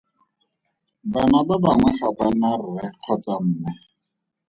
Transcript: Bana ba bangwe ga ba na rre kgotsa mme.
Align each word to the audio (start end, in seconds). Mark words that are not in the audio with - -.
Bana 1.13 1.37
ba 1.47 1.55
bangwe 1.63 1.89
ga 1.99 2.09
ba 2.17 2.27
na 2.39 2.49
rre 2.61 2.85
kgotsa 3.01 3.35
mme. 3.45 3.71